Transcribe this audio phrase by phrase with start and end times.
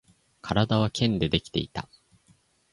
[0.41, 1.87] 体は剣でできていた